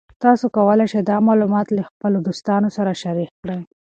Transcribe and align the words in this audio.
تاسو 0.23 0.45
کولی 0.55 0.87
شئ 0.91 1.01
دا 1.09 1.17
معلومات 1.27 1.67
له 1.75 1.81
خپلو 1.89 2.17
دوستانو 2.27 2.69
سره 2.77 2.91
شریک 3.01 3.31
کړئ. 3.41 3.59